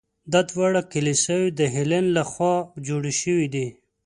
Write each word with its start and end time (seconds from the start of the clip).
دا 0.31 0.41
دواړه 0.51 0.81
کلیساوې 0.91 1.49
د 1.59 1.61
هیلن 1.75 2.05
له 2.17 2.23
خوا 2.31 2.55
جوړې 2.87 3.13
شوي 3.21 3.47
دي. 3.53 3.67